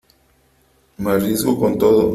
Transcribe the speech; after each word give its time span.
me 0.97 1.11
arriesgo 1.11 1.59
con 1.59 1.77
todo. 1.77 2.09